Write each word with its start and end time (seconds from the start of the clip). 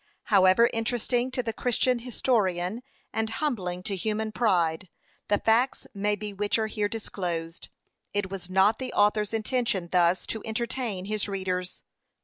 However 0.33 0.67
interesting 0.73 1.29
to 1.29 1.43
the 1.43 1.53
christian 1.53 1.99
historian, 1.99 2.81
and 3.13 3.29
humbling 3.29 3.83
to 3.83 3.95
human 3.95 4.31
pride, 4.31 4.89
the 5.27 5.37
facts 5.37 5.85
may 5.93 6.15
be 6.15 6.33
which 6.33 6.57
are 6.57 6.65
here 6.65 6.89
disclosed; 6.89 7.69
it 8.11 8.31
was 8.31 8.49
not 8.49 8.79
the 8.79 8.91
author's 8.93 9.31
intention 9.31 9.89
thus 9.91 10.25
to 10.25 10.41
entertain 10.43 11.05
his 11.05 11.29
readers. 11.29 11.83